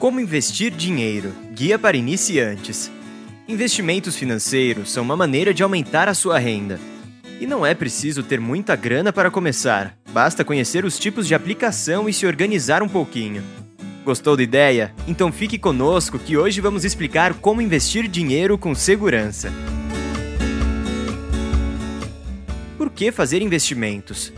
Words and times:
Como 0.00 0.18
investir 0.18 0.72
dinheiro? 0.72 1.30
Guia 1.52 1.78
para 1.78 1.94
iniciantes. 1.94 2.90
Investimentos 3.46 4.16
financeiros 4.16 4.90
são 4.90 5.02
uma 5.02 5.14
maneira 5.14 5.52
de 5.52 5.62
aumentar 5.62 6.08
a 6.08 6.14
sua 6.14 6.38
renda. 6.38 6.80
E 7.38 7.46
não 7.46 7.66
é 7.66 7.74
preciso 7.74 8.22
ter 8.22 8.40
muita 8.40 8.74
grana 8.74 9.12
para 9.12 9.30
começar, 9.30 9.94
basta 10.10 10.42
conhecer 10.42 10.86
os 10.86 10.98
tipos 10.98 11.28
de 11.28 11.34
aplicação 11.34 12.08
e 12.08 12.14
se 12.14 12.26
organizar 12.26 12.82
um 12.82 12.88
pouquinho. 12.88 13.42
Gostou 14.02 14.38
da 14.38 14.42
ideia? 14.42 14.94
Então 15.06 15.30
fique 15.30 15.58
conosco 15.58 16.18
que 16.18 16.34
hoje 16.34 16.62
vamos 16.62 16.82
explicar 16.82 17.34
como 17.34 17.60
investir 17.60 18.08
dinheiro 18.08 18.56
com 18.56 18.74
segurança. 18.74 19.52
Por 22.78 22.88
que 22.88 23.12
fazer 23.12 23.42
investimentos? 23.42 24.32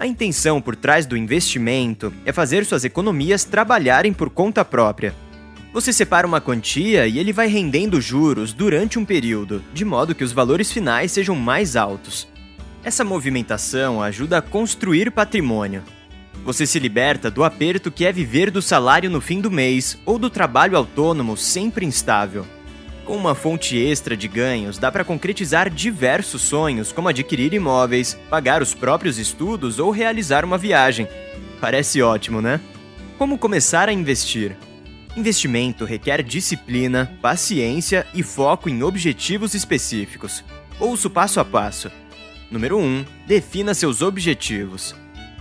A 0.00 0.06
intenção 0.06 0.62
por 0.62 0.74
trás 0.74 1.04
do 1.04 1.14
investimento 1.14 2.10
é 2.24 2.32
fazer 2.32 2.64
suas 2.64 2.86
economias 2.86 3.44
trabalharem 3.44 4.14
por 4.14 4.30
conta 4.30 4.64
própria. 4.64 5.14
Você 5.74 5.92
separa 5.92 6.26
uma 6.26 6.40
quantia 6.40 7.06
e 7.06 7.18
ele 7.18 7.34
vai 7.34 7.48
rendendo 7.48 8.00
juros 8.00 8.54
durante 8.54 8.98
um 8.98 9.04
período, 9.04 9.62
de 9.74 9.84
modo 9.84 10.14
que 10.14 10.24
os 10.24 10.32
valores 10.32 10.72
finais 10.72 11.12
sejam 11.12 11.36
mais 11.36 11.76
altos. 11.76 12.26
Essa 12.82 13.04
movimentação 13.04 14.02
ajuda 14.02 14.38
a 14.38 14.42
construir 14.42 15.10
patrimônio. 15.10 15.82
Você 16.46 16.66
se 16.66 16.78
liberta 16.78 17.30
do 17.30 17.44
aperto 17.44 17.90
que 17.90 18.06
é 18.06 18.10
viver 18.10 18.50
do 18.50 18.62
salário 18.62 19.10
no 19.10 19.20
fim 19.20 19.38
do 19.38 19.50
mês 19.50 19.98
ou 20.06 20.18
do 20.18 20.30
trabalho 20.30 20.78
autônomo 20.78 21.36
sempre 21.36 21.84
instável. 21.84 22.46
Com 23.10 23.16
uma 23.16 23.34
fonte 23.34 23.76
extra 23.76 24.16
de 24.16 24.28
ganhos, 24.28 24.78
dá 24.78 24.92
para 24.92 25.04
concretizar 25.04 25.68
diversos 25.68 26.42
sonhos, 26.42 26.92
como 26.92 27.08
adquirir 27.08 27.52
imóveis, 27.52 28.16
pagar 28.30 28.62
os 28.62 28.72
próprios 28.72 29.18
estudos 29.18 29.80
ou 29.80 29.90
realizar 29.90 30.44
uma 30.44 30.56
viagem. 30.56 31.08
Parece 31.60 32.00
ótimo, 32.00 32.40
né? 32.40 32.60
Como 33.18 33.36
começar 33.36 33.88
a 33.88 33.92
investir? 33.92 34.56
Investimento 35.16 35.84
requer 35.84 36.22
disciplina, 36.22 37.18
paciência 37.20 38.06
e 38.14 38.22
foco 38.22 38.68
em 38.68 38.80
objetivos 38.84 39.54
específicos. 39.54 40.44
Ouço 40.78 41.10
passo 41.10 41.40
a 41.40 41.44
passo. 41.44 41.90
Número 42.48 42.78
1. 42.78 43.04
Defina 43.26 43.74
seus 43.74 44.02
objetivos. 44.02 44.94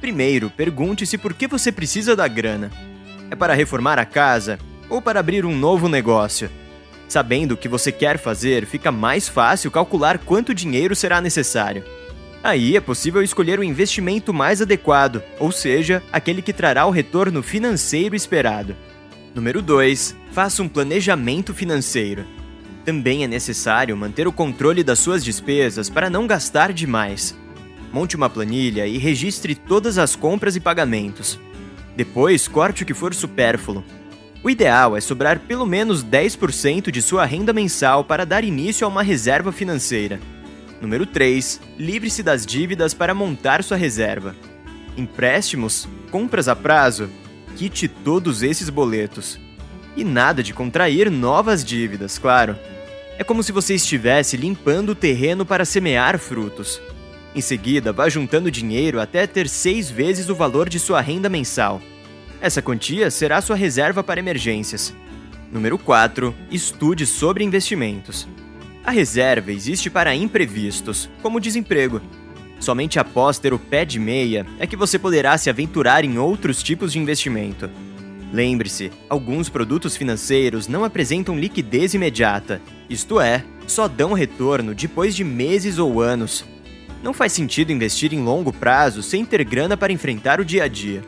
Primeiro, 0.00 0.48
pergunte-se 0.48 1.18
por 1.18 1.34
que 1.34 1.46
você 1.46 1.70
precisa 1.70 2.16
da 2.16 2.26
grana. 2.26 2.70
É 3.30 3.36
para 3.36 3.52
reformar 3.52 3.98
a 3.98 4.06
casa 4.06 4.58
ou 4.88 5.02
para 5.02 5.20
abrir 5.20 5.44
um 5.44 5.54
novo 5.54 5.90
negócio? 5.90 6.50
Sabendo 7.10 7.54
o 7.54 7.56
que 7.56 7.68
você 7.68 7.90
quer 7.90 8.20
fazer, 8.20 8.64
fica 8.64 8.92
mais 8.92 9.28
fácil 9.28 9.68
calcular 9.68 10.16
quanto 10.16 10.54
dinheiro 10.54 10.94
será 10.94 11.20
necessário. 11.20 11.82
Aí 12.40 12.76
é 12.76 12.80
possível 12.80 13.20
escolher 13.20 13.58
o 13.58 13.64
investimento 13.64 14.32
mais 14.32 14.62
adequado, 14.62 15.20
ou 15.40 15.50
seja, 15.50 16.00
aquele 16.12 16.40
que 16.40 16.52
trará 16.52 16.86
o 16.86 16.90
retorno 16.92 17.42
financeiro 17.42 18.14
esperado. 18.14 18.76
Número 19.34 19.60
2. 19.60 20.14
Faça 20.30 20.62
um 20.62 20.68
planejamento 20.68 21.52
financeiro. 21.52 22.24
Também 22.84 23.24
é 23.24 23.26
necessário 23.26 23.96
manter 23.96 24.28
o 24.28 24.32
controle 24.32 24.84
das 24.84 25.00
suas 25.00 25.24
despesas 25.24 25.90
para 25.90 26.08
não 26.08 26.28
gastar 26.28 26.72
demais. 26.72 27.36
Monte 27.92 28.14
uma 28.14 28.30
planilha 28.30 28.86
e 28.86 28.98
registre 28.98 29.56
todas 29.56 29.98
as 29.98 30.14
compras 30.14 30.54
e 30.54 30.60
pagamentos. 30.60 31.40
Depois, 31.96 32.46
corte 32.46 32.84
o 32.84 32.86
que 32.86 32.94
for 32.94 33.12
supérfluo 33.12 33.82
o 34.42 34.48
ideal 34.48 34.96
é 34.96 35.00
sobrar 35.00 35.40
pelo 35.40 35.66
menos 35.66 36.02
10% 36.02 36.90
de 36.90 37.02
sua 37.02 37.26
renda 37.26 37.52
mensal 37.52 38.04
para 38.04 38.24
dar 38.24 38.42
início 38.42 38.86
a 38.86 38.88
uma 38.88 39.02
reserva 39.02 39.52
financeira. 39.52 40.18
Número 40.80 41.04
3. 41.04 41.60
Livre-se 41.78 42.22
das 42.22 42.46
dívidas 42.46 42.94
para 42.94 43.14
montar 43.14 43.62
sua 43.62 43.76
reserva. 43.76 44.34
Empréstimos, 44.96 45.86
compras 46.10 46.48
a 46.48 46.56
prazo, 46.56 47.10
quite 47.54 47.86
todos 47.86 48.42
esses 48.42 48.70
boletos. 48.70 49.38
E 49.94 50.04
nada 50.04 50.42
de 50.42 50.54
contrair 50.54 51.10
novas 51.10 51.62
dívidas, 51.62 52.16
claro. 52.16 52.56
É 53.18 53.24
como 53.24 53.42
se 53.42 53.52
você 53.52 53.74
estivesse 53.74 54.38
limpando 54.38 54.90
o 54.90 54.94
terreno 54.94 55.44
para 55.44 55.66
semear 55.66 56.18
frutos. 56.18 56.80
Em 57.34 57.42
seguida, 57.42 57.92
vá 57.92 58.08
juntando 58.08 58.50
dinheiro 58.50 58.98
até 58.98 59.26
ter 59.26 59.50
seis 59.50 59.90
vezes 59.90 60.30
o 60.30 60.34
valor 60.34 60.66
de 60.66 60.80
sua 60.80 61.02
renda 61.02 61.28
mensal. 61.28 61.82
Essa 62.40 62.62
quantia 62.62 63.10
será 63.10 63.42
sua 63.42 63.54
reserva 63.54 64.02
para 64.02 64.18
emergências. 64.18 64.94
Número 65.52 65.76
4. 65.76 66.34
Estude 66.50 67.04
sobre 67.04 67.44
investimentos. 67.44 68.26
A 68.82 68.90
reserva 68.90 69.52
existe 69.52 69.90
para 69.90 70.14
imprevistos, 70.14 71.10
como 71.20 71.38
desemprego. 71.38 72.00
Somente 72.58 72.98
após 72.98 73.38
ter 73.38 73.52
o 73.52 73.58
pé 73.58 73.84
de 73.84 73.98
meia 73.98 74.46
é 74.58 74.66
que 74.66 74.76
você 74.76 74.98
poderá 74.98 75.36
se 75.36 75.50
aventurar 75.50 76.02
em 76.02 76.16
outros 76.16 76.62
tipos 76.62 76.92
de 76.92 76.98
investimento. 76.98 77.68
Lembre-se, 78.32 78.90
alguns 79.08 79.50
produtos 79.50 79.94
financeiros 79.94 80.66
não 80.66 80.82
apresentam 80.82 81.38
liquidez 81.38 81.92
imediata, 81.92 82.60
isto 82.88 83.20
é, 83.20 83.44
só 83.66 83.86
dão 83.86 84.12
retorno 84.14 84.74
depois 84.74 85.14
de 85.14 85.24
meses 85.24 85.78
ou 85.78 86.00
anos. 86.00 86.44
Não 87.02 87.12
faz 87.12 87.32
sentido 87.32 87.72
investir 87.72 88.14
em 88.14 88.22
longo 88.22 88.52
prazo 88.52 89.02
sem 89.02 89.26
ter 89.26 89.44
grana 89.44 89.76
para 89.76 89.92
enfrentar 89.92 90.40
o 90.40 90.44
dia 90.44 90.64
a 90.64 90.68
dia. 90.68 91.02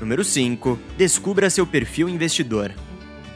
Número 0.00 0.22
5. 0.22 0.78
Descubra 0.96 1.50
seu 1.50 1.66
perfil 1.66 2.08
investidor. 2.08 2.72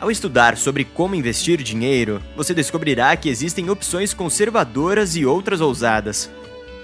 Ao 0.01 0.11
estudar 0.11 0.57
sobre 0.57 0.85
como 0.85 1.15
investir 1.15 1.63
dinheiro, 1.63 2.21
você 2.37 2.55
descobrirá 2.55 3.15
que 3.17 3.29
existem 3.29 3.71
opções 3.71 4.15
conservadoras 4.15 5.17
e 5.17 5.25
outras 5.25 5.61
ousadas. 5.61 6.31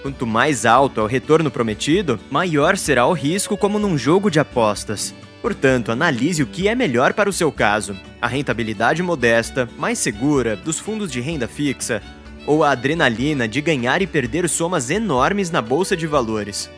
Quanto 0.02 0.26
mais 0.26 0.64
alto 0.64 1.00
é 1.00 1.02
o 1.02 1.06
retorno 1.06 1.50
prometido, 1.50 2.18
maior 2.30 2.76
será 2.76 3.06
o 3.06 3.12
risco, 3.12 3.56
como 3.56 3.78
num 3.78 3.98
jogo 3.98 4.30
de 4.30 4.38
apostas. 4.38 5.14
Portanto, 5.42 5.92
analise 5.92 6.42
o 6.42 6.46
que 6.46 6.68
é 6.68 6.74
melhor 6.74 7.12
para 7.12 7.28
o 7.28 7.32
seu 7.32 7.50
caso: 7.50 7.96
a 8.20 8.28
rentabilidade 8.28 9.02
modesta, 9.02 9.68
mais 9.76 9.98
segura, 9.98 10.56
dos 10.56 10.78
fundos 10.78 11.10
de 11.10 11.20
renda 11.20 11.48
fixa, 11.48 12.02
ou 12.46 12.64
a 12.64 12.70
adrenalina 12.70 13.46
de 13.46 13.60
ganhar 13.60 14.00
e 14.00 14.06
perder 14.06 14.48
somas 14.48 14.90
enormes 14.90 15.50
na 15.50 15.60
bolsa 15.60 15.96
de 15.96 16.06
valores. 16.06 16.70